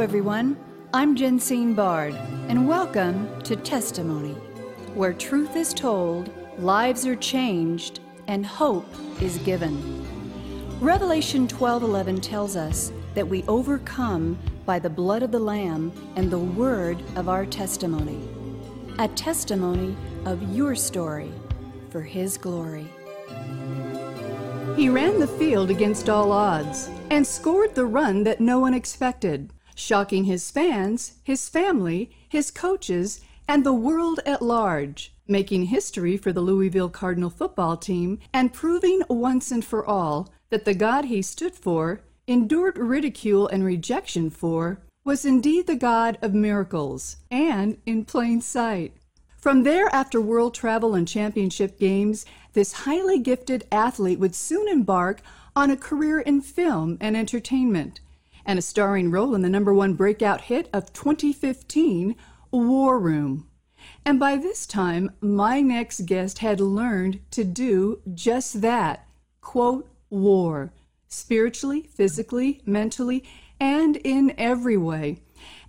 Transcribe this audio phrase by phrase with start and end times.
[0.00, 0.56] everyone.
[0.94, 2.14] I'm Jensine Bard,
[2.48, 4.32] and welcome to Testimony,
[4.94, 8.86] where truth is told, lives are changed, and hope
[9.20, 9.76] is given.
[10.80, 16.38] Revelation 12:11 tells us that we overcome by the blood of the lamb and the
[16.38, 18.26] word of our testimony.
[18.98, 19.94] A testimony
[20.24, 21.30] of your story
[21.90, 22.90] for his glory.
[24.76, 29.52] He ran the field against all odds and scored the run that no one expected,
[29.80, 36.32] shocking his fans, his family, his coaches, and the world at large, making history for
[36.32, 41.22] the Louisville Cardinal football team and proving once and for all that the God he
[41.22, 48.04] stood for, endured ridicule and rejection for, was indeed the God of miracles and in
[48.04, 48.92] plain sight.
[49.36, 55.22] From there, after world travel and championship games, this highly gifted athlete would soon embark
[55.56, 58.00] on a career in film and entertainment,
[58.44, 62.16] and a starring role in the number one breakout hit of 2015,
[62.50, 63.48] War Room.
[64.04, 69.06] And by this time, my next guest had learned to do just that
[69.40, 70.72] quote, war,
[71.08, 73.24] spiritually, physically, mentally,
[73.58, 75.22] and in every way.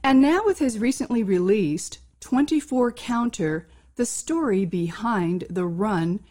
[0.03, 6.22] And now, with his recently released 24 Counter, the story behind the run,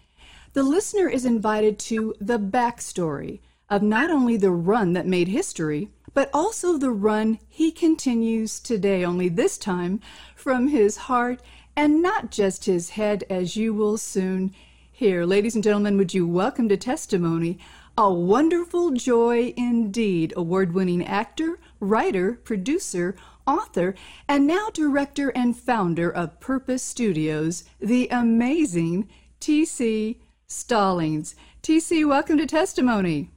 [0.52, 5.90] the listener is invited to the backstory of not only the run that made history,
[6.14, 10.00] but also the run he continues today, only this time
[10.34, 11.40] from his heart
[11.76, 14.52] and not just his head, as you will soon
[14.90, 15.24] hear.
[15.24, 17.58] Ladies and gentlemen, would you welcome to testimony
[17.96, 23.14] a wonderful joy indeed, award winning actor, writer, producer,
[23.46, 23.94] author,
[24.28, 29.08] and now director and founder of Purpose Studios, the amazing
[29.40, 31.34] TC Stallings.
[31.62, 33.30] TC, welcome to Testimony.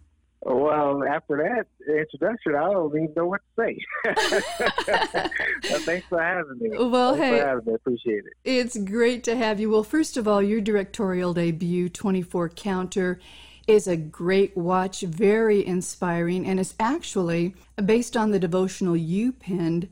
[0.46, 3.78] Well, after that introduction, I don't even know what to say.
[5.70, 6.78] well, thanks for having me.
[6.78, 7.74] Well, thanks hey, for having me.
[7.76, 8.34] appreciate it.
[8.44, 9.70] It's great to have you.
[9.70, 13.22] Well, first of all, your directorial debut, 24 Counter,
[13.68, 19.88] is a great watch, very inspiring, and is actually based on the devotional you penned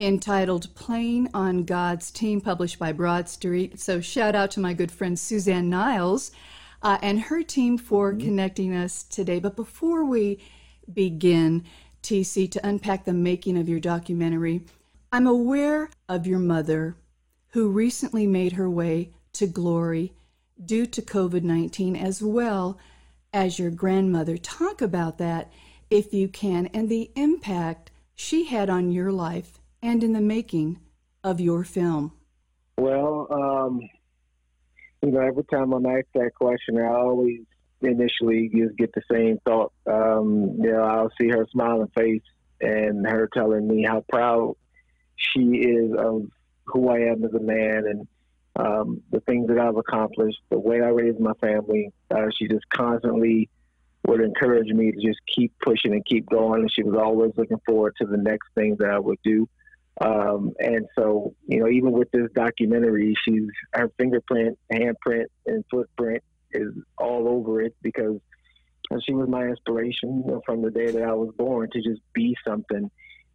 [0.00, 3.80] entitled Playing on God's Team, published by Broad Street.
[3.80, 6.30] So, shout out to my good friend Suzanne Niles
[6.82, 8.26] uh, and her team for mm-hmm.
[8.26, 9.38] connecting us today.
[9.38, 10.38] But before we
[10.92, 11.64] begin,
[12.02, 14.62] TC, to unpack the making of your documentary,
[15.12, 16.96] I'm aware of your mother
[17.48, 20.12] who recently made her way to glory
[20.64, 22.78] due to COVID 19 as well
[23.32, 24.36] as your grandmother.
[24.36, 25.50] Talk about that
[25.90, 30.78] if you can and the impact she had on your life and in the making
[31.22, 32.12] of your film.
[32.76, 33.88] Well, um,
[35.02, 37.40] you know, every time I'm asked that question, I always
[37.80, 39.72] initially just get the same thought.
[39.86, 42.22] Um, you know, I'll see her smiling face
[42.60, 44.56] and her telling me how proud
[45.16, 46.26] she is of
[46.64, 48.08] who I am as a man and
[48.56, 51.92] um, the things that I've accomplished, the way I raised my family.
[52.10, 53.48] Uh, she just constantly
[54.06, 56.62] would encourage me to just keep pushing and keep going.
[56.62, 59.48] And she was always looking forward to the next thing that I would do.
[60.00, 66.22] Um, and so, you know, even with this documentary, she's her fingerprint, handprint, and footprint
[66.52, 68.20] is all over it because
[69.04, 72.00] she was my inspiration you know, from the day that I was born to just
[72.14, 72.90] be something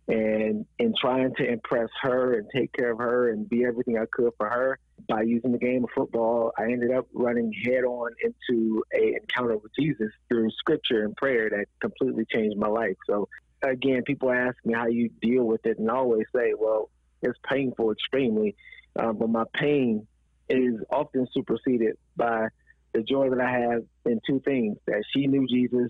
[0.08, 4.06] and in trying to impress her and take care of her and be everything I
[4.12, 8.12] could for her by using the game of football, I ended up running head on
[8.22, 12.98] into a encounter with Jesus through scripture and prayer that completely changed my life.
[13.08, 13.30] So
[13.64, 16.90] again, people ask me how you deal with it, and I always say, well,
[17.22, 18.56] it's painful extremely,
[19.00, 20.08] uh, but my pain
[20.50, 22.48] is often superseded by
[22.94, 25.90] the joy that I have in two things: that she knew Jesus,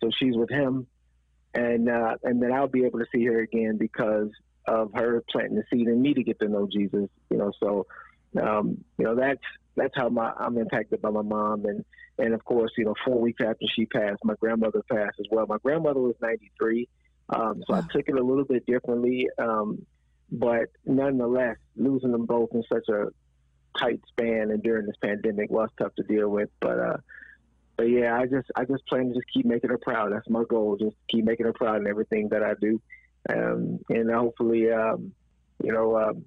[0.00, 0.86] so she's with Him,
[1.54, 4.30] and uh, and then I'll be able to see her again because
[4.66, 7.08] of her planting the seed in me to get to know Jesus.
[7.30, 7.86] You know, so
[8.42, 9.42] um, you know that's
[9.76, 11.84] that's how my I'm impacted by my mom, and
[12.18, 15.46] and of course, you know, four weeks after she passed, my grandmother passed as well.
[15.46, 16.88] My grandmother was 93,
[17.30, 19.84] um, so I took it a little bit differently, um,
[20.30, 23.06] but nonetheless, losing them both in such a
[23.78, 26.50] tight span and during this pandemic was tough to deal with.
[26.60, 26.96] But uh,
[27.76, 30.12] but yeah, I just I just plan to just keep making her proud.
[30.12, 30.76] That's my goal.
[30.76, 32.80] Just keep making her proud in everything that I do,
[33.30, 35.12] um, and hopefully, um,
[35.62, 36.24] you know, um,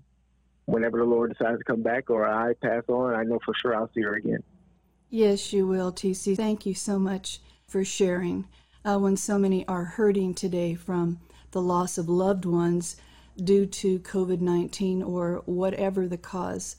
[0.65, 3.75] whenever the Lord decides to come back or I pass on, I know for sure
[3.75, 4.43] I'll see her again.
[5.09, 6.35] Yes, you will, TC.
[6.35, 8.45] Thank you so much for sharing.
[8.87, 11.19] Uh, when so many are hurting today from
[11.51, 12.95] the loss of loved ones
[13.35, 16.77] due to COVID 19 or whatever the cause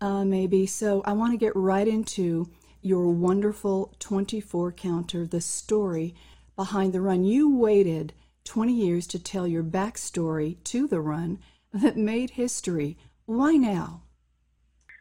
[0.00, 0.66] uh, may be.
[0.66, 2.48] So, I want to get right into
[2.80, 6.14] your wonderful 24 counter, the story
[6.54, 7.24] behind the run.
[7.24, 8.12] You waited
[8.44, 11.40] 20 years to tell your backstory to the run
[11.72, 12.96] that made history.
[13.26, 14.02] Why now?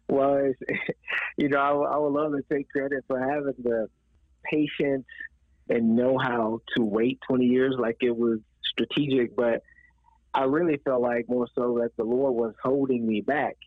[0.09, 0.51] Well,
[1.37, 3.89] you know, I, I would love to take credit for having the
[4.43, 5.05] patience
[5.69, 9.63] and know how to wait 20 years like it was strategic, but
[10.33, 13.57] I really felt like more so that the Lord was holding me back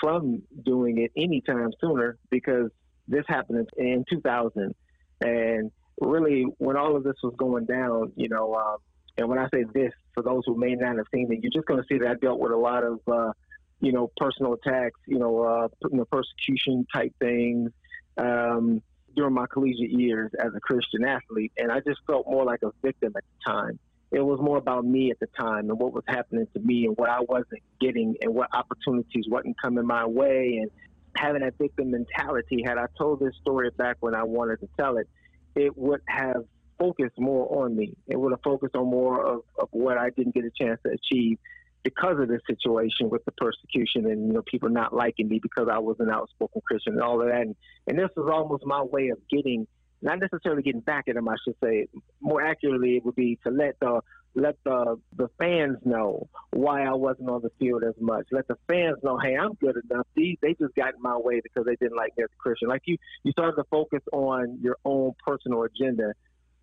[0.00, 2.70] from doing it anytime sooner because
[3.08, 4.74] this happened in 2000.
[5.20, 5.70] And
[6.00, 8.76] really, when all of this was going down, you know, um,
[9.18, 11.66] and when I say this, for those who may not have seen it, you're just
[11.66, 13.32] going to see that I dealt with a lot of, uh,
[13.80, 15.68] you know, personal attacks, you know, uh,
[16.10, 17.70] persecution type things
[18.18, 18.82] um,
[19.16, 21.52] during my collegiate years as a Christian athlete.
[21.56, 23.78] And I just felt more like a victim at the time.
[24.12, 26.96] It was more about me at the time and what was happening to me and
[26.96, 30.70] what I wasn't getting and what opportunities wasn't coming my way and
[31.16, 32.62] having that victim mentality.
[32.64, 35.08] Had I told this story back when I wanted to tell it,
[35.56, 36.44] it would have
[36.78, 37.94] focused more on me.
[38.06, 40.92] It would have focused on more of, of what I didn't get a chance to
[40.92, 41.38] achieve
[41.86, 45.68] because of this situation with the persecution and you know people not liking me because
[45.70, 47.42] I was an outspoken Christian and all of that.
[47.42, 47.54] And,
[47.86, 49.68] and this was almost my way of getting,
[50.02, 51.86] not necessarily getting back at them, I should say.
[52.20, 54.00] More accurately, it would be to let the
[54.34, 58.26] let the the fans know why I wasn't on the field as much.
[58.32, 60.08] Let the fans know, hey, I'm good enough.
[60.16, 62.68] These they just got in my way because they didn't like me as a Christian.
[62.68, 66.14] Like you, you started to focus on your own personal agenda,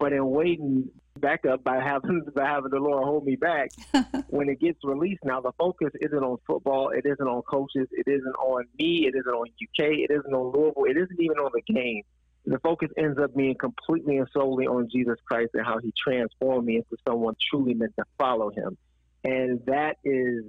[0.03, 3.71] but in waiting back up by having by having the Lord hold me back,
[4.27, 6.89] when it gets released now, the focus isn't on football.
[6.89, 7.88] It isn't on coaches.
[7.94, 9.07] It isn't on me.
[9.07, 10.00] It isn't on UK.
[10.03, 10.83] It isn't on Louisville.
[10.89, 12.03] It isn't even on the game
[12.45, 16.65] the focus ends up being completely and solely on Jesus Christ and how he transformed
[16.65, 18.77] me into someone truly meant to follow him.
[19.23, 20.44] And that is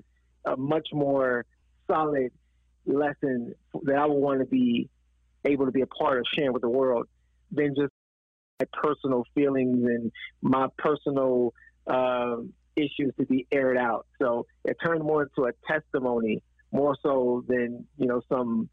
[0.45, 1.47] a much more
[1.87, 2.33] solid
[2.85, 3.55] lesson
[3.85, 4.89] that I would want to be
[5.45, 7.07] able to be a part of sharing with the world
[7.53, 7.93] than just
[8.61, 10.13] my personal feelings and
[10.43, 11.53] my personal
[11.87, 14.07] um, issues to be aired out.
[14.21, 16.43] So it turned more into a testimony
[16.73, 18.69] more so than, you know, some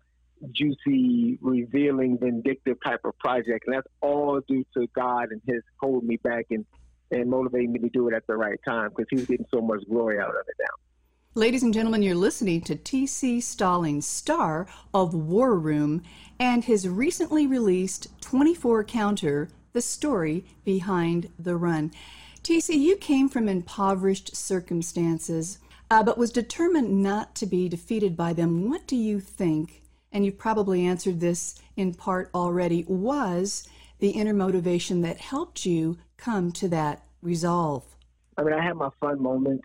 [0.51, 3.65] juicy, revealing, vindictive type of project.
[3.67, 6.65] And that's all due to God and His holding me back and,
[7.11, 9.81] and motivating me to do it at the right time because He's getting so much
[9.87, 10.65] glory out of it now.
[11.33, 13.39] Ladies and gentlemen, you're listening to T.C.
[13.39, 16.01] Stallings, star of War Room,
[16.37, 21.91] and his recently released 24 counter, The Story Behind the Run.
[22.43, 25.59] T.C., you came from impoverished circumstances,
[25.89, 28.69] uh, but was determined not to be defeated by them.
[28.69, 29.81] What do you think
[30.11, 33.67] and you've probably answered this in part already, was
[33.99, 37.85] the inner motivation that helped you come to that resolve?
[38.37, 39.63] I mean, I had my fun moments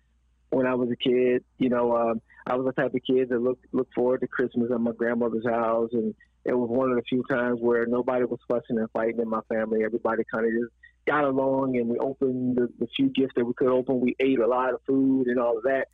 [0.51, 1.45] when I was a kid.
[1.59, 4.71] You know, um, I was the type of kid that looked looked forward to Christmas
[4.71, 6.15] at my grandmother's house, and
[6.47, 9.41] it was one of the few times where nobody was fussing and fighting in my
[9.49, 9.85] family.
[9.85, 10.73] Everybody kind of just
[11.07, 14.01] got along, and we opened the, the few gifts that we could open.
[14.01, 15.89] We ate a lot of food and all of that.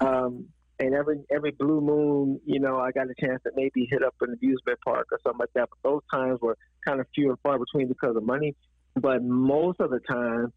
[0.00, 0.46] um,
[0.78, 4.14] and every every blue moon, you know, I got a chance to maybe hit up
[4.20, 5.68] an amusement park or something like that.
[5.70, 6.56] But those times were
[6.86, 8.54] kind of few and far between because of money.
[8.94, 10.52] But most of the time,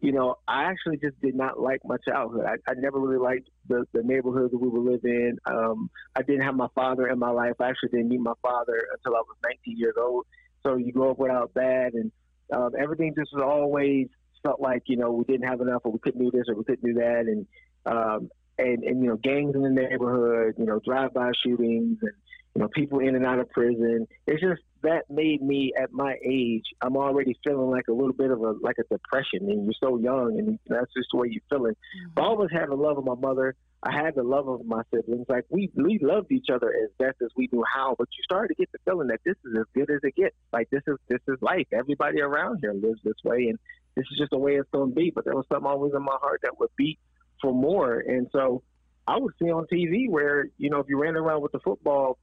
[0.00, 2.44] you know, I actually just did not like my childhood.
[2.46, 5.38] I, I never really liked the, the neighborhood that we were living in.
[5.44, 7.54] Um, I didn't have my father in my life.
[7.60, 10.26] I actually didn't meet my father until I was 19 years old.
[10.62, 12.12] So you grow up without that, and
[12.52, 14.08] um, everything just was always
[14.42, 16.64] felt like you know we didn't have enough, or we couldn't do this, or we
[16.64, 17.46] couldn't do that, and
[17.86, 22.12] um, and, and you know gangs in the neighborhood, you know drive-by shootings, and
[22.58, 24.08] you know people in and out of prison.
[24.26, 26.64] It's just that made me at my age.
[26.82, 29.96] I'm already feeling like a little bit of a like a depression, and you're so
[29.96, 31.74] young, and that's just the way you're feeling.
[31.74, 32.14] Mm-hmm.
[32.16, 33.54] But I always had the love of my mother.
[33.84, 35.26] I had the love of my siblings.
[35.28, 37.94] Like we we loved each other as best as we knew how.
[37.96, 40.34] But you started to get the feeling that this is as good as it gets.
[40.52, 41.68] Like this is this is life.
[41.70, 43.58] Everybody around here lives this way, and
[43.94, 45.12] this is just the way it's going to be.
[45.14, 46.98] But there was something always in my heart that would beat
[47.40, 48.00] for more.
[48.00, 48.64] And so
[49.06, 52.18] I would see on TV where, you know, if you ran around with the football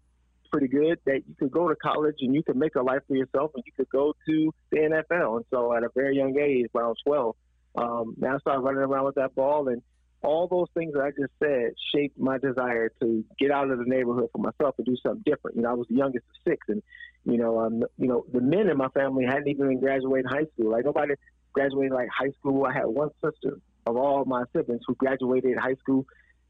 [0.55, 3.15] pretty good, that you could go to college and you could make a life for
[3.15, 5.37] yourself and you could go to the NFL.
[5.37, 7.35] And so at a very young age, when I was 12,
[7.75, 9.67] um, I started running around with that ball.
[9.67, 9.81] And
[10.23, 13.85] all those things that I just said shaped my desire to get out of the
[13.85, 15.57] neighborhood for myself and do something different.
[15.57, 16.81] You know, I was the youngest of six, and
[17.25, 20.71] you know, um, you know, the men in my family hadn't even graduated high school.
[20.71, 21.15] Like nobody
[21.53, 22.65] graduated like high school.
[22.65, 26.05] I had one sister of all my siblings who graduated high school.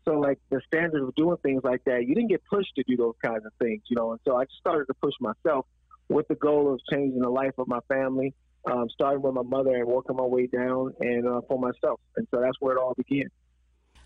[0.06, 2.96] So like the standard of doing things like that, you didn't get pushed to do
[2.96, 4.12] those kinds of things, you know.
[4.12, 5.66] And so I just started to push myself
[6.10, 8.34] with the goal of changing the life of my family,
[8.72, 12.00] um, starting with my mother and working my way down and uh, for myself.
[12.16, 13.30] And so that's where it all began.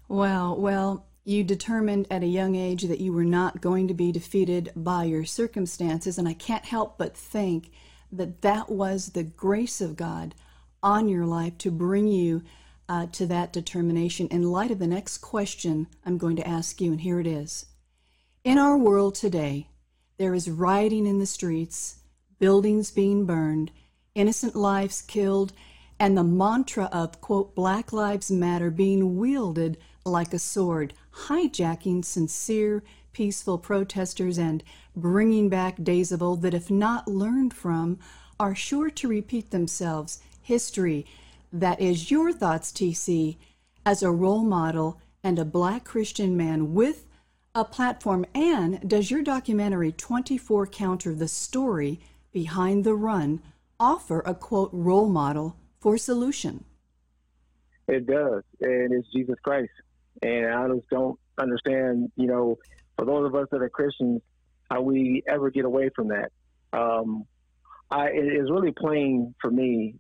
[0.08, 4.12] Well, well, you determined at a young age that you were not going to be
[4.12, 7.72] defeated by your circumstances, and I can't help but think
[8.12, 10.34] that that was the grace of God
[10.82, 12.42] on your life to bring you
[12.90, 16.92] uh, to that determination in light of the next question I'm going to ask you,
[16.92, 17.68] and here it is.
[18.44, 19.68] In our world today,
[20.18, 21.98] there is rioting in the streets,
[22.40, 23.72] buildings being burned,
[24.16, 25.54] innocent lives killed,
[26.00, 30.94] and the mantra of, quote, Black Lives Matter being wielded like a sword,
[31.28, 34.64] hijacking sincere, peaceful protesters and
[34.96, 38.00] bringing back days of old that, if not learned from,
[38.40, 40.20] are sure to repeat themselves.
[40.42, 41.06] History,
[41.52, 43.38] that is your thoughts, TC,
[43.86, 47.08] as a role model and a black Christian man with
[47.56, 48.26] a platform.
[48.34, 52.00] And does your documentary 24 Counter the Story
[52.32, 53.42] Behind the Run
[53.80, 56.66] offer a quote role model for solution?
[57.88, 59.72] It does, and it's Jesus Christ.
[60.22, 62.60] And I just don't understand, you know,
[62.98, 64.22] for those of us that are Christians,
[64.70, 66.32] how we ever get away from that.
[66.72, 67.26] Um,
[67.90, 69.96] I, it is really plain for me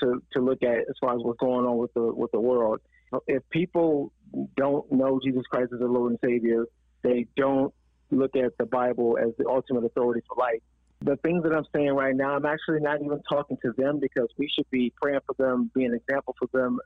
[0.00, 2.80] to to look at as far as what's going on with the with the world.
[3.26, 4.12] If people
[4.56, 6.66] don't know Jesus Christ as their Lord and Savior,
[7.02, 7.72] they don't
[8.10, 10.60] look at the Bible as the ultimate authority for life.
[11.02, 14.28] The things that I'm saying right now, I'm actually not even talking to them because
[14.38, 16.78] we should be praying for them, being an example for them,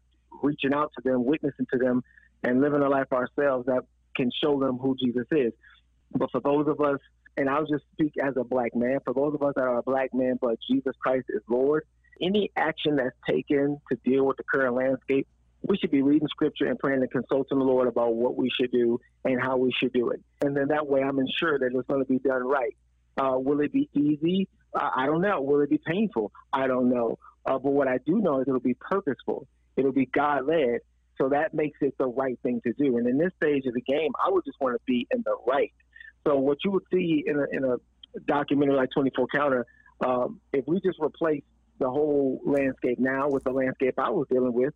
[0.43, 2.02] reaching out to them, witnessing to them,
[2.43, 3.85] and living a life ourselves that
[4.17, 5.52] can show them who Jesus is.
[6.12, 6.99] But for those of us,
[7.37, 9.83] and I'll just speak as a black man, for those of us that are a
[9.83, 11.85] black man, but Jesus Christ is Lord,
[12.21, 15.27] any action that's taken to deal with the current landscape,
[15.62, 18.73] we should be reading scripture and praying and consulting the Lord about what we should
[18.73, 20.23] do and how we should do it.
[20.41, 22.77] And then that way I'm ensured that it's going to be done right.
[23.19, 24.49] Uh, will it be easy?
[24.75, 25.43] Uh, I don't know.
[25.43, 26.33] Will it be painful?
[26.53, 27.19] I don't know.
[27.45, 29.47] Uh, but what I do know is it'll be purposeful.
[29.77, 30.81] It'll be God led.
[31.19, 32.97] So that makes it the right thing to do.
[32.97, 35.37] And in this stage of the game, I would just want to be in the
[35.47, 35.73] right.
[36.27, 37.77] So what you would see in a, in a
[38.27, 39.67] documentary like 24 Counter,
[40.05, 41.43] um, if we just replace
[41.81, 44.75] the whole landscape now with the landscape I was dealing with,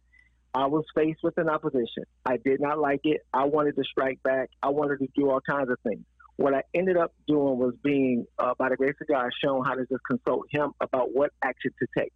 [0.54, 2.04] I was faced with an opposition.
[2.24, 3.20] I did not like it.
[3.32, 4.50] I wanted to strike back.
[4.62, 6.04] I wanted to do all kinds of things.
[6.36, 9.74] What I ended up doing was being, uh, by the grace of God, shown how
[9.74, 12.12] to just consult Him about what action to take.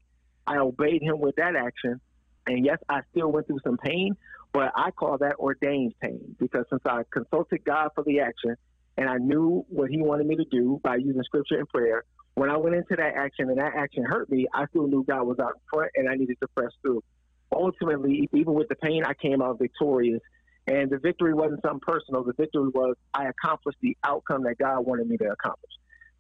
[0.47, 2.01] I obeyed Him with that action,
[2.47, 4.17] and yes, I still went through some pain,
[4.53, 8.57] but I call that ordained pain because since I consulted God for the action
[8.97, 12.05] and I knew what He wanted me to do by using Scripture and prayer,
[12.39, 15.25] when I went into that action and that action hurt me, I still knew God
[15.25, 17.03] was out in front and I needed to press through.
[17.53, 20.21] Ultimately, even with the pain, I came out victorious.
[20.67, 22.23] And the victory wasn't something personal.
[22.25, 25.73] The victory was I accomplished the outcome that God wanted me to accomplish.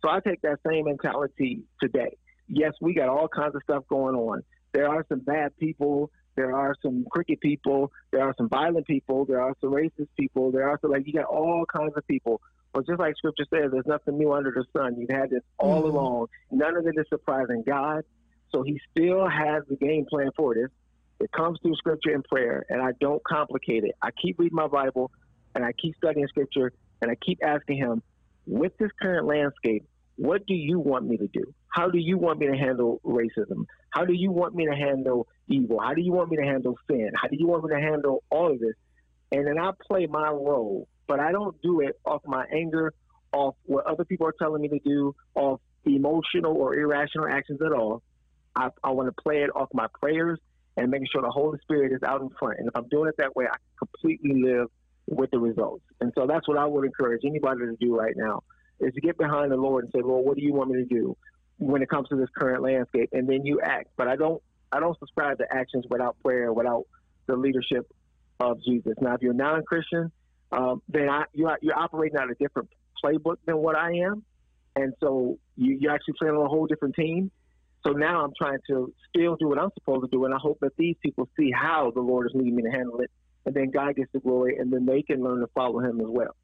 [0.02, 2.16] So I take that same mentality today.
[2.48, 4.42] Yes, we got all kinds of stuff going on.
[4.72, 6.10] There are some bad people.
[6.38, 7.90] There are some crooked people.
[8.12, 9.24] There are some violent people.
[9.24, 10.52] There are some racist people.
[10.52, 12.40] There are some, like, you got all kinds of people.
[12.72, 14.94] But just like scripture says, there's nothing new under the sun.
[15.00, 15.96] You've had this all mm-hmm.
[15.96, 16.26] along.
[16.52, 18.04] None of it is surprising God.
[18.52, 20.70] So he still has the game plan for this.
[21.18, 23.96] It comes through scripture and prayer, and I don't complicate it.
[24.00, 25.10] I keep reading my Bible,
[25.56, 26.70] and I keep studying scripture,
[27.02, 28.00] and I keep asking him,
[28.46, 29.84] with this current landscape,
[30.18, 31.54] what do you want me to do?
[31.68, 33.64] How do you want me to handle racism?
[33.90, 35.80] How do you want me to handle evil?
[35.80, 37.10] How do you want me to handle sin?
[37.14, 38.74] How do you want me to handle all of this?
[39.32, 42.92] And then I play my role but I don't do it off my anger,
[43.32, 47.72] off what other people are telling me to do, off emotional or irrational actions at
[47.72, 48.02] all.
[48.54, 50.38] I, I want to play it off my prayers
[50.76, 52.58] and making sure the Holy Spirit is out in front.
[52.58, 54.68] And if I'm doing it that way, I completely live
[55.06, 55.82] with the results.
[56.00, 58.42] And so that's what I would encourage anybody to do right now
[58.80, 60.84] is to get behind the Lord and say, Lord, what do you want me to
[60.84, 61.16] do
[61.58, 63.10] when it comes to this current landscape?
[63.12, 63.88] And then you act.
[63.96, 64.42] But I don't
[64.72, 66.86] I don't subscribe to actions without prayer, without
[67.26, 67.90] the leadership
[68.40, 68.94] of Jesus.
[69.00, 70.12] Now, if you're not a non-Christian,
[70.52, 72.68] um, then I, you're, you're operating on a different
[73.02, 74.22] playbook than what I am.
[74.76, 77.30] And so you, you're actually playing on a whole different team.
[77.86, 80.24] So now I'm trying to still do what I'm supposed to do.
[80.24, 83.00] And I hope that these people see how the Lord is leading me to handle
[83.00, 83.10] it.
[83.46, 86.06] And then God gets the glory, and then they can learn to follow Him as
[86.08, 86.36] well.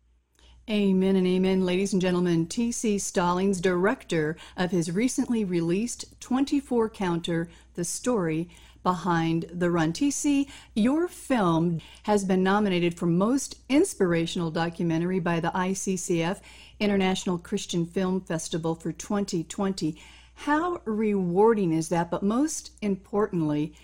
[0.70, 1.66] Amen and amen.
[1.66, 2.98] Ladies and gentlemen, T.C.
[2.98, 8.48] Stallings, director of his recently released 24 Counter The Story
[8.82, 9.92] behind the run.
[9.92, 16.40] TC, your film has been nominated for Most Inspirational Documentary by the ICFF
[16.80, 20.00] International Christian Film Festival for 2020.
[20.32, 22.10] How rewarding is that?
[22.10, 23.74] But most importantly,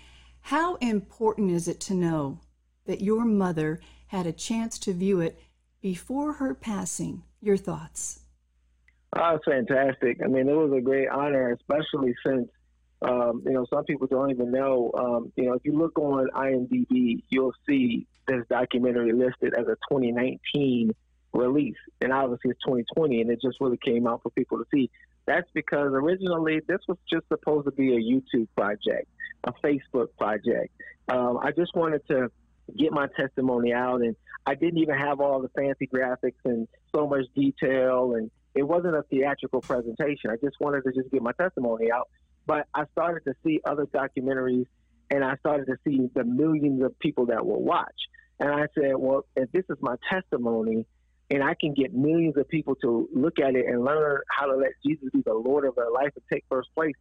[0.41, 2.39] how important is it to know
[2.87, 5.39] that your mother had a chance to view it
[5.81, 7.23] before her passing?
[7.41, 8.19] Your thoughts?
[9.15, 10.19] Oh, fantastic.
[10.23, 12.49] I mean, it was a great honor, especially since
[13.01, 14.91] um, you know, some people don't even know.
[14.95, 19.75] Um, you know, if you look on IMDb, you'll see this documentary listed as a
[19.89, 20.91] 2019
[21.33, 24.91] release, and obviously it's 2020, and it just really came out for people to see.
[25.25, 29.07] That's because originally this was just supposed to be a YouTube project,
[29.45, 30.71] a Facebook project,
[31.11, 32.31] um, I just wanted to
[32.77, 37.07] get my testimony out, and I didn't even have all the fancy graphics and so
[37.07, 40.29] much detail, and it wasn't a theatrical presentation.
[40.29, 42.09] I just wanted to just get my testimony out.
[42.45, 44.65] But I started to see other documentaries,
[45.09, 47.87] and I started to see the millions of people that will watch.
[48.39, 50.85] And I said, well, if this is my testimony,
[51.29, 54.57] and I can get millions of people to look at it and learn how to
[54.57, 56.95] let Jesus be the Lord of their life and take first place,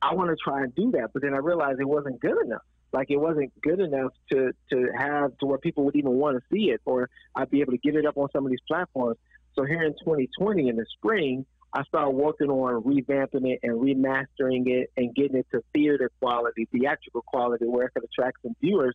[0.00, 1.10] I want to try and do that.
[1.12, 2.62] But then I realized it wasn't good enough.
[2.92, 6.42] Like it wasn't good enough to to have to where people would even want to
[6.52, 9.18] see it, or I'd be able to get it up on some of these platforms.
[9.54, 11.44] So here in 2020 in the spring,
[11.74, 16.68] I started working on revamping it and remastering it and getting it to theater quality,
[16.70, 18.94] theatrical quality, where it could attract some viewers.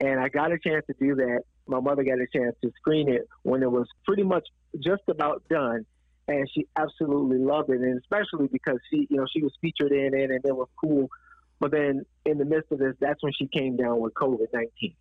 [0.00, 1.42] And I got a chance to do that.
[1.66, 4.46] My mother got a chance to screen it when it was pretty much
[4.78, 5.84] just about done.
[6.28, 7.80] And she absolutely loved it.
[7.80, 11.08] And especially because she, you know, she was featured in it and it was cool.
[11.62, 14.94] But then in the midst of this, that's when she came down with COVID 19.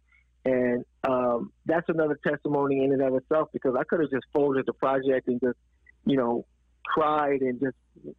[0.46, 4.68] And um, that's another testimony in and of itself because I could have just folded
[4.68, 5.58] the project and just,
[6.06, 6.46] you know,
[6.86, 7.75] cried and just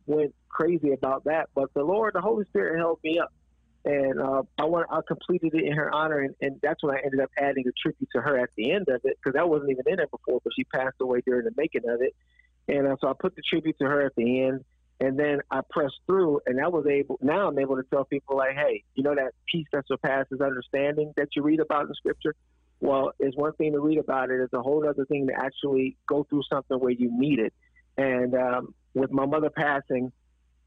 [0.07, 1.51] went crazy about that.
[1.55, 3.33] But the Lord, the Holy Spirit held me up
[3.85, 7.01] and uh, I want I completed it in her honor, and, and that's when I
[7.05, 9.71] ended up adding a tribute to her at the end of it because that wasn't
[9.71, 12.15] even in it before, but she passed away during the making of it,
[12.67, 14.65] and uh, so I put the tribute to her at the end,
[15.03, 17.19] and then I pressed through, and I was able.
[17.21, 21.13] Now I'm able to tell people like, hey, you know that peace that surpasses understanding
[21.17, 22.37] that you read about in Scripture.
[22.81, 25.97] Well, it's one thing to read about it; it's a whole other thing to actually
[26.07, 27.53] go through something where you need it.
[27.97, 30.13] And um, with my mother passing,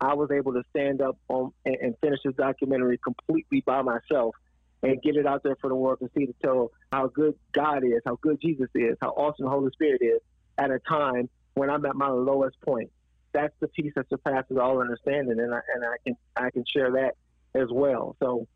[0.01, 4.35] I was able to stand up on, and, and finish this documentary completely by myself
[4.83, 7.85] and get it out there for the world to see to tell how good God
[7.85, 10.19] is, how good Jesus is, how awesome the Holy Spirit is
[10.57, 12.91] at a time when I'm at my lowest point.
[13.35, 16.91] That's the peace that surpasses all understanding, and I, and I can I can share
[16.91, 17.15] that
[17.53, 18.15] as well.
[18.19, 18.47] So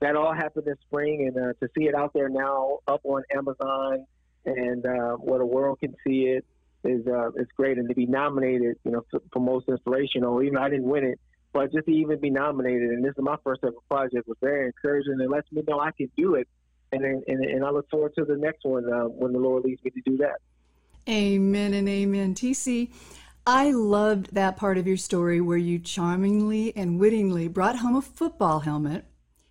[0.00, 3.22] that all happened this spring, and uh, to see it out there now up on
[3.34, 4.06] Amazon
[4.46, 6.44] and uh, where the world can see it
[6.84, 10.42] is uh, is great, and to be nominated, you know, for, for most inspirational.
[10.42, 11.20] Even I didn't win it,
[11.52, 14.66] but just to even be nominated, and this is my first ever project, was very
[14.66, 16.48] encouraging and lets me know I can do it.
[16.92, 19.82] And and, and I look forward to the next one uh, when the Lord leads
[19.84, 20.36] me to do that.
[21.08, 22.34] Amen and amen.
[22.34, 22.90] TC,
[23.48, 28.02] I loved that part of your story where you charmingly and wittingly brought home a
[28.02, 29.04] football helmet.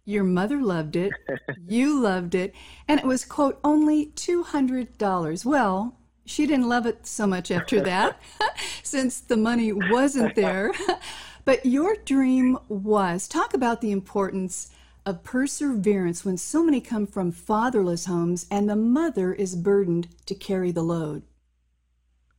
[0.04, 1.14] Your mother loved it,
[1.68, 2.54] you loved it,
[2.90, 5.46] and it was, quote, only $200.
[5.46, 8.20] Well, she didn't love it so much after that,
[8.84, 10.74] since the money wasn't there.
[11.46, 14.72] but your dream was talk about the importance
[15.06, 20.36] of perseverance when so many come from fatherless homes and the mother is burdened to
[20.36, 21.24] carry the load.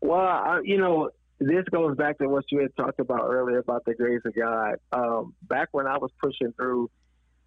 [0.02, 3.84] Well, I, you know, this goes back to what you had talked about earlier about
[3.84, 4.76] the grace of God.
[4.92, 6.90] Um, back when I was pushing through,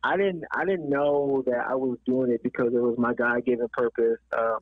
[0.03, 3.43] I didn't I didn't know that I was doing it because it was my God
[3.45, 4.19] given purpose.
[4.37, 4.59] Um,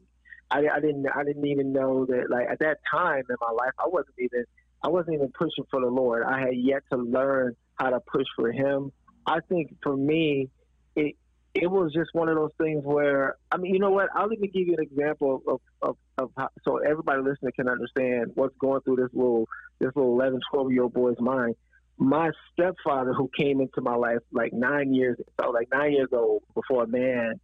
[0.50, 3.74] I, I didn't I didn't even know that like at that time in my life
[3.80, 4.46] I wasn't even
[4.84, 6.24] I wasn't even pushing for the Lord.
[6.24, 8.92] I had yet to learn how to push for Him.
[9.26, 10.50] I think for me,
[10.96, 11.16] it
[11.62, 14.10] it was just one of those things where I mean, you know what?
[14.16, 18.32] I'll even give you an example of of, of how, so everybody listening can understand
[18.36, 19.48] what's going through this little
[19.80, 21.56] this little 11, 12 year old boy's mind.
[22.00, 26.44] My stepfather, who came into my life like nine years, so like nine years old
[26.54, 27.40] before a man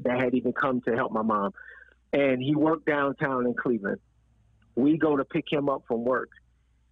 [0.00, 1.52] that had even come to help my mom
[2.12, 4.00] and he worked downtown in Cleveland.
[4.74, 6.30] We go to pick him up from work.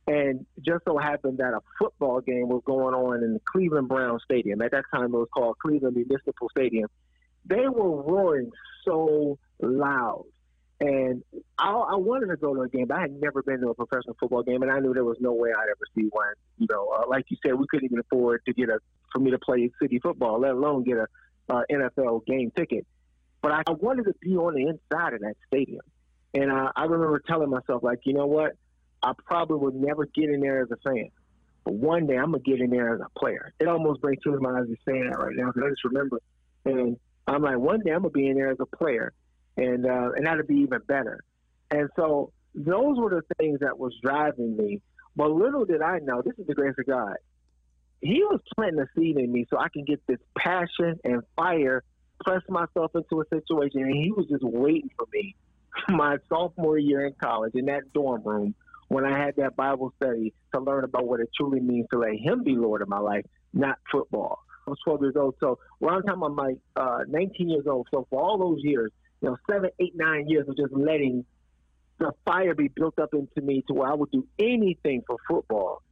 [0.06, 4.20] And just so happened that a football game was going on in the Cleveland Brown
[4.24, 4.62] Stadium.
[4.62, 6.88] At that time, it was called Cleveland Municipal Stadium.
[7.44, 8.52] They were roaring
[8.84, 10.24] so loud.
[10.78, 11.24] And
[11.58, 13.74] I, I wanted to go to a game, but I had never been to a
[13.74, 16.34] professional football game, and I knew there was no way I'd ever see one.
[16.58, 18.78] You know, uh, like you said, we couldn't even afford to get a
[19.12, 21.06] for me to play city football, let alone get a
[21.48, 22.86] uh, NFL game ticket.
[23.40, 25.82] But I wanted to be on the inside of that stadium.
[26.34, 28.56] And I remember telling myself, like, you know what?
[29.02, 31.10] I probably would never get in there as a fan.
[31.64, 33.52] But one day I'm to get in there as a player.
[33.58, 35.84] It almost brings tears to my eyes just saying that right now because I just
[35.84, 36.20] remember.
[36.64, 39.12] And I'm like, one day I'm to be in there as a player.
[39.56, 41.20] And, uh, and that'll be even better.
[41.70, 44.80] And so those were the things that was driving me.
[45.16, 47.16] But little did I know, this is the grace of God.
[48.00, 51.82] He was planting a seed in me so I can get this passion and fire
[52.24, 55.34] press myself into a situation, and he was just waiting for me
[55.88, 58.54] my sophomore year in college in that dorm room
[58.88, 62.14] when I had that Bible study to learn about what it truly means to let
[62.14, 64.40] Him be Lord of my life, not football.
[64.66, 67.88] I was 12 years old, so around the time I'm like uh, 19 years old.
[67.92, 71.24] So for all those years, you know, seven, eight, nine years of just letting
[71.98, 75.82] the fire be built up into me to where I would do anything for football,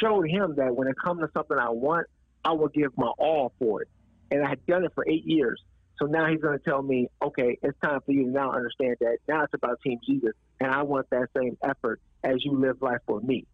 [0.00, 2.06] showed him that when it comes to something I want,
[2.44, 3.88] I will give my all for it.
[4.30, 5.60] and I had done it for eight years.
[5.98, 8.96] So now he's going to tell me, okay, it's time for you to now understand
[9.00, 12.82] that now it's about Team Jesus, and I want that same effort as you live
[12.82, 13.46] life for me.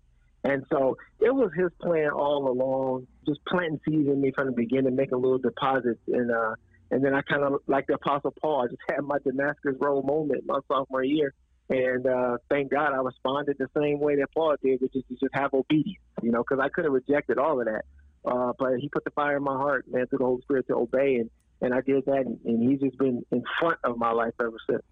[0.44, 4.52] And so it was his plan all along, just planting seeds in me from the
[4.52, 6.54] beginning, making little deposits, and uh,
[6.90, 10.06] and then I kind of like the Apostle Paul, I just had my Damascus Road
[10.06, 11.34] moment my sophomore year,
[11.68, 15.14] and uh, thank God I responded the same way that Paul did, which is to
[15.14, 17.84] just have obedience, you know, because I could have rejected all of that.
[18.24, 20.76] Uh, but he put the fire in my heart, man, through the Holy Spirit to
[20.76, 24.34] obey, and, and I did that, and, he's just been in front of my life
[24.40, 24.82] ever since.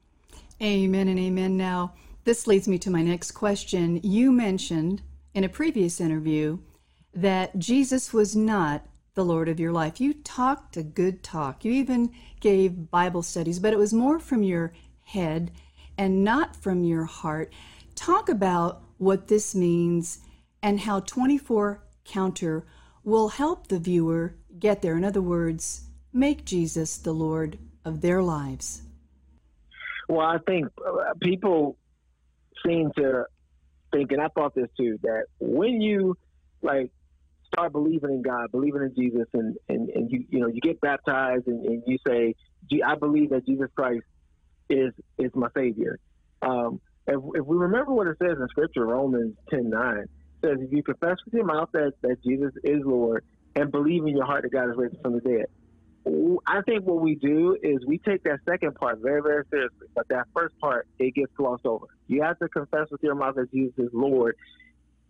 [0.63, 1.57] Amen and amen.
[1.57, 4.01] Now, this leads me to my next question.
[4.03, 5.03] You mentioned
[5.35, 6.59] in a previous interview
[7.15, 10.01] that Jesus was not the Lord of your life.
[10.01, 11.65] You talked a good talk.
[11.65, 14.73] You even gave Bible studies, but it was more from your
[15.05, 15.53] head
[15.97, 17.53] and not from your heart.
[17.95, 20.19] Talk about what this means
[20.63, 22.67] and how 24 counter
[23.05, 24.97] will help the viewer get there.
[24.97, 25.86] In other words,
[26.17, 28.83] make Jesus the Lord of their lives.
[30.09, 31.77] Well, I think uh, people
[32.65, 33.25] seem to
[33.93, 36.17] think, and I thought this too, that when you
[36.63, 36.91] like
[37.53, 40.81] start believing in God, believing in Jesus, and and, and you you know you get
[40.81, 42.35] baptized and, and you say,
[42.85, 44.05] I believe that Jesus Christ
[44.71, 45.99] is is my Savior.
[46.43, 50.05] Um, if, if we remember what it says in Scripture, Romans 10 9
[50.45, 53.25] says, If you confess with your mouth that, that Jesus is Lord
[53.55, 55.47] and believe in your heart that God is raised from the dead,
[56.47, 59.89] I think what we do is we take that second part very, very seriously.
[59.95, 61.87] But that first part, it gets glossed over.
[62.07, 64.37] You have to confess with your mouth that Jesus is Lord.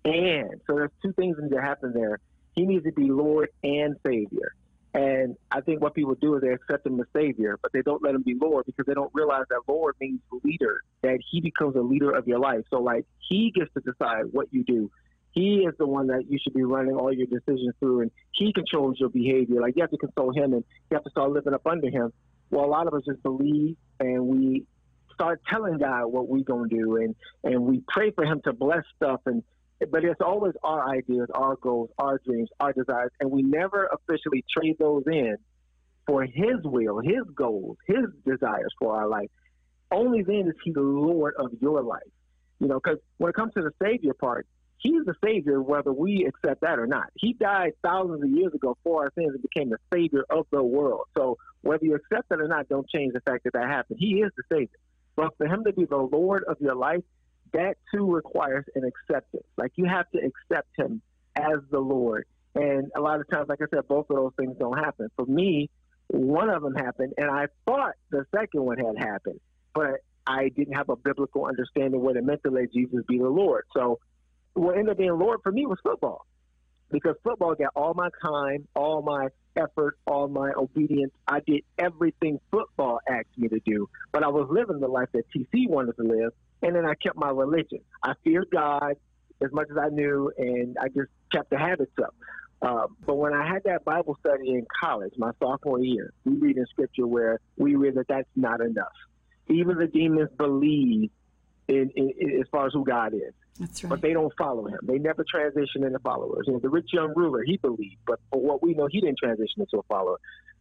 [0.05, 2.19] And so there's two things that need to happen there.
[2.55, 4.55] He needs to be Lord and Savior.
[4.95, 8.03] And I think what people do is they accept him as Savior, but they don't
[8.03, 11.77] let him be Lord because they don't realize that Lord means leader, that he becomes
[11.77, 12.63] a leader of your life.
[12.71, 14.91] So, like, he gets to decide what you do.
[15.37, 18.55] He is the one that you should be running all your decisions through, and he
[18.55, 19.61] controls your behavior.
[19.61, 22.11] Like, you have to control him and you have to start living up under him.
[22.51, 24.65] Well, a lot of us just believe and we
[25.13, 28.55] start telling God what we're going to do, and, and we pray for him to
[28.55, 29.43] bless stuff and
[29.91, 34.43] but it's always our ideas, our goals, our dreams, our desires, and we never officially
[34.51, 35.37] trade those in
[36.07, 39.29] for His will, His goals, His desires for our life.
[39.91, 42.01] Only then is He the Lord of your life.
[42.59, 44.47] You know, because when it comes to the Savior part,
[44.79, 47.07] He's the Savior whether we accept that or not.
[47.15, 50.63] He died thousands of years ago for our sins and became the Savior of the
[50.63, 51.07] world.
[51.17, 53.99] So whether you accept it or not, don't change the fact that that happened.
[54.01, 54.79] He is the Savior.
[55.17, 57.03] But for Him to be the Lord of your life,
[57.53, 59.47] that too requires an acceptance.
[59.57, 61.01] Like you have to accept him
[61.35, 62.27] as the Lord.
[62.55, 65.11] And a lot of times, like I said, both of those things don't happen.
[65.17, 65.71] For me,
[66.09, 69.41] one of them happened, and I thought the second one had happened,
[69.75, 73.29] but I didn't have a biblical understanding what it meant to let Jesus be the
[73.29, 73.65] Lord.
[73.75, 73.99] So
[74.57, 76.27] what ended up being Lord for me was football.
[76.91, 81.13] Because football got all my time, all my effort, all my obedience.
[81.27, 85.25] I did everything football asked me to do, but I was living the life that
[85.35, 87.81] TC wanted to live, and then I kept my religion.
[88.03, 88.95] I feared God
[89.43, 92.15] as much as I knew, and I just kept the habits up.
[92.63, 96.57] Uh, but when I had that Bible study in college, my sophomore year, we read
[96.57, 98.93] in Scripture where we read that that's not enough.
[99.49, 101.11] Even the demons believe
[101.69, 103.33] in, in, in as far as who God is.
[103.59, 103.91] That's right.
[103.91, 104.79] But they don't follow him.
[104.83, 106.45] They never transition into followers.
[106.47, 109.19] You know, the rich young ruler, he believed, but for what we know, he didn't
[109.19, 110.19] transition into a follower.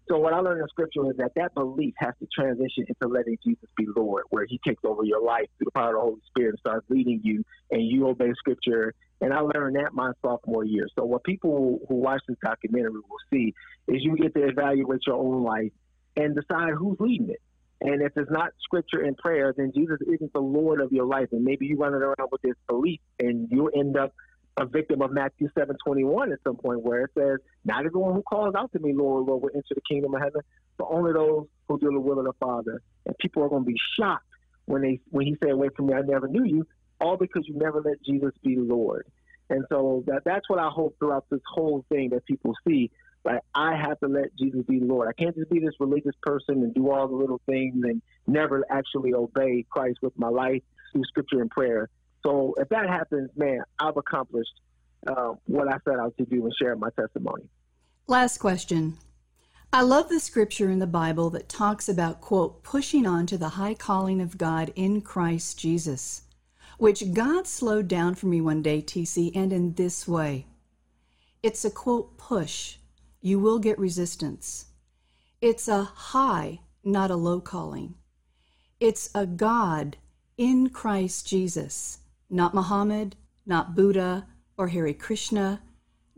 [0.08, 3.38] So what I learned in scripture is that that belief has to transition into letting
[3.44, 6.22] Jesus be Lord, where he takes over your life through the power of the Holy
[6.28, 8.94] Spirit and starts leading you and you obey scripture.
[9.20, 10.88] And I learned that my sophomore year.
[10.96, 13.56] So what people who watch this documentary will see
[13.88, 15.72] is you get to evaluate your own life
[16.16, 17.42] and decide who's leading it.
[17.82, 21.28] And if it's not scripture and prayer, then Jesus isn't the Lord of your life.
[21.32, 24.14] And maybe you're running around with this belief and you'll end up
[24.58, 28.14] a victim of Matthew seven twenty one at some point where it says, Not everyone
[28.14, 30.42] who calls out to me, Lord, Lord, will enter the kingdom of heaven,
[30.78, 32.82] but only those who do the will of the Father.
[33.06, 34.24] And people are gonna be shocked
[34.66, 36.66] when they when he said, Away from me, I never knew you,
[37.02, 39.06] all because you never let Jesus be Lord.
[39.50, 42.92] And so that that's what I hope throughout this whole thing that people see.
[43.26, 45.08] Like I have to let Jesus be Lord.
[45.10, 48.64] I can't just be this religious person and do all the little things and never
[48.70, 50.62] actually obey Christ with my life
[50.92, 51.90] through scripture and prayer.
[52.24, 54.54] So if that happens, man, I've accomplished
[55.08, 57.44] uh, what I set out to do and share my testimony.
[58.08, 58.98] Last question.
[59.74, 63.50] I love the scripture in the Bible that talks about, quote, pushing on to the
[63.50, 66.22] high calling of God in Christ Jesus,
[66.78, 70.46] which God slowed down for me one day, TC, and in this way.
[71.44, 72.78] It's a, quote, push.
[73.26, 74.68] You will get resistance.
[75.42, 77.96] It's a high, not a low calling.
[78.80, 79.98] It's a God
[80.38, 85.62] in Christ Jesus not Muhammad, not Buddha or Hare Krishna.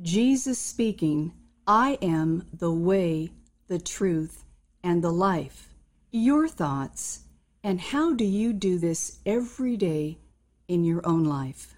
[0.02, 1.34] Jesus speaking,
[1.66, 3.32] I am the way,
[3.68, 4.46] the truth,
[4.84, 5.70] and the life.
[6.12, 7.22] Your thoughts,
[7.64, 10.20] and how do you do this every day
[10.68, 11.76] in your own life?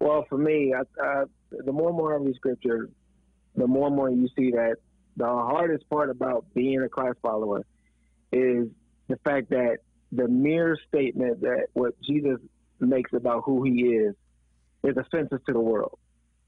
[0.00, 2.90] Well, for me, I, the more and more I read scripture,
[3.56, 4.76] the more and more you see that
[5.16, 7.64] the hardest part about being a Christ follower
[8.32, 8.68] is
[9.08, 9.78] the fact that
[10.12, 12.38] the mere statement that what Jesus
[12.80, 14.14] makes about who he is
[14.82, 15.98] is offensive to the world.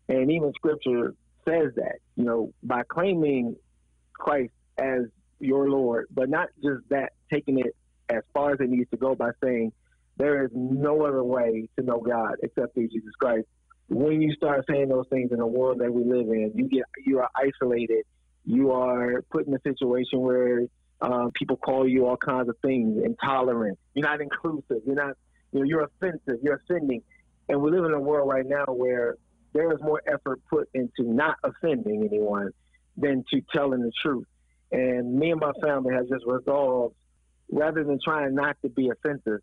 [0.08, 1.14] And even scripture
[1.48, 3.56] says that, you know, by claiming
[4.12, 5.02] Christ as
[5.40, 7.74] your Lord, but not just that, taking it
[8.08, 9.72] as far as it needs to go by saying
[10.16, 13.46] there is no other way to know God except through Jesus Christ.
[13.88, 16.84] When you start saying those things in the world that we live in, you get
[17.04, 18.04] you are isolated.
[18.44, 20.62] You are put in a situation where
[21.00, 23.78] um, people call you all kinds of things, intolerant.
[23.94, 24.82] You're not inclusive.
[24.86, 25.16] You're not.
[25.52, 26.40] You know, you're offensive.
[26.42, 27.02] You're offending.
[27.48, 29.16] And we live in a world right now where
[29.52, 32.50] there is more effort put into not offending anyone
[32.96, 34.26] than to telling the truth.
[34.72, 36.94] And me and my family has just resolved,
[37.50, 39.40] rather than trying not to be offensive,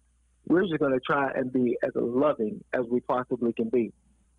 [0.47, 3.93] we're just going to try and be as loving as we possibly can be.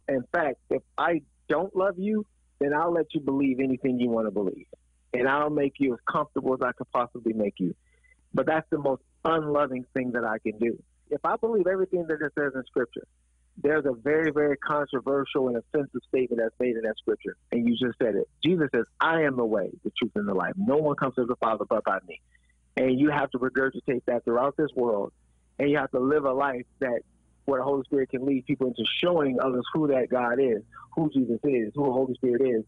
[0.08, 2.26] In fact, if I don't love you,
[2.60, 4.66] then I'll let you believe anything you want to believe.
[5.12, 7.74] And I'll make you as comfortable as I could possibly make you.
[8.32, 10.82] But that's the most unloving thing that I can do.
[11.10, 13.06] If I believe everything that it says in Scripture,
[13.56, 17.36] there's a very, very controversial and offensive statement that's made in that Scripture.
[17.52, 18.28] And you just said it.
[18.44, 20.54] Jesus says, I am the way, the truth, and the life.
[20.56, 22.20] No one comes to the Father but by me.
[22.76, 25.12] And you have to regurgitate that throughout this world.
[25.58, 27.02] And you have to live a life that
[27.44, 30.62] where the Holy Spirit can lead people into showing others who that God is,
[30.94, 32.64] who Jesus is, who the Holy Spirit is.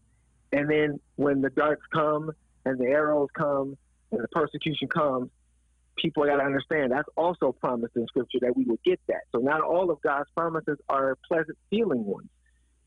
[0.51, 2.31] And then when the darts come
[2.65, 3.77] and the arrows come
[4.11, 5.29] and the persecution comes,
[5.97, 9.21] people got to understand that's also promised in Scripture that we will get that.
[9.31, 12.29] So not all of God's promises are pleasant feeling ones,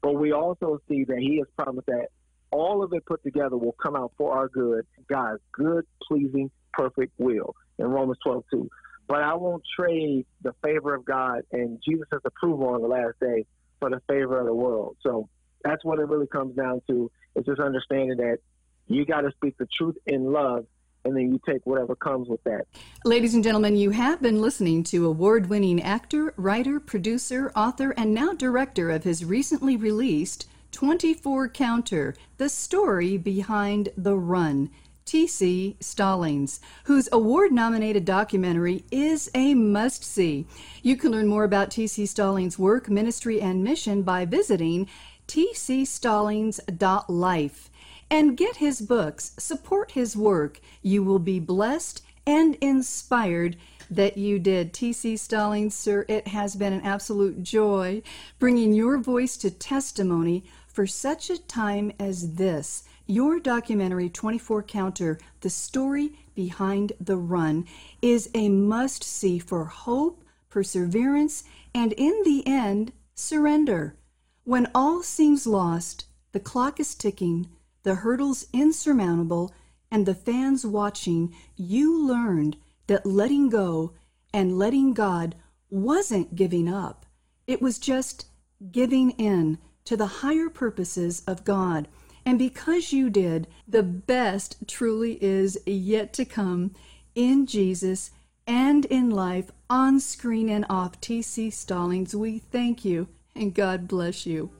[0.00, 2.08] but we also see that He has promised that
[2.50, 7.12] all of it put together will come out for our good, God's good, pleasing, perfect
[7.18, 8.70] will in Romans 12, 2.
[9.10, 13.44] But I won't trade the favor of God and Jesus' approval on the last day
[13.80, 14.98] for the favor of the world.
[15.02, 15.28] So
[15.64, 17.10] that's what it really comes down to.
[17.34, 18.38] is just understanding that
[18.86, 20.64] you got to speak the truth in love
[21.04, 22.66] and then you take whatever comes with that.
[23.04, 28.14] Ladies and gentlemen, you have been listening to award winning actor, writer, producer, author, and
[28.14, 34.70] now director of his recently released 24 Counter The Story Behind the Run.
[35.10, 35.74] T.C.
[35.80, 40.46] Stallings, whose award nominated documentary is a must see.
[40.84, 42.06] You can learn more about T.C.
[42.06, 44.86] Stallings' work, ministry, and mission by visiting
[45.26, 47.70] tcstallings.life
[48.08, 50.60] and get his books, support his work.
[50.80, 53.56] You will be blessed and inspired
[53.90, 54.72] that you did.
[54.72, 55.16] T.C.
[55.16, 58.02] Stallings, sir, it has been an absolute joy
[58.38, 62.84] bringing your voice to testimony for such a time as this.
[63.10, 67.66] Your documentary, 24 Counter The Story Behind the Run,
[68.00, 71.42] is a must see for hope, perseverance,
[71.74, 73.96] and in the end, surrender.
[74.44, 77.48] When all seems lost, the clock is ticking,
[77.82, 79.52] the hurdles insurmountable,
[79.90, 83.92] and the fans watching, you learned that letting go
[84.32, 85.34] and letting God
[85.68, 87.06] wasn't giving up.
[87.48, 88.26] It was just
[88.70, 91.88] giving in to the higher purposes of God
[92.24, 96.74] and because you did, the best truly is yet to come
[97.14, 98.10] in Jesus
[98.46, 101.00] and in life, on screen and off.
[101.00, 104.50] TC Stallings, we thank you and God bless you.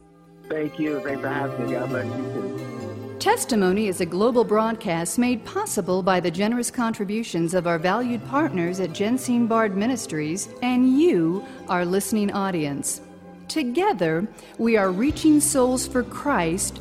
[0.48, 1.00] Thank you.
[1.00, 1.72] Thanks for having me.
[1.72, 3.16] God bless you too.
[3.20, 8.80] Testimony is a global broadcast made possible by the generous contributions of our valued partners
[8.80, 13.02] at Jensine Bard Ministries and you, our listening audience.
[13.46, 16.80] Together, we are reaching souls for Christ,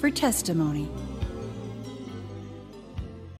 [0.00, 0.88] for testimony.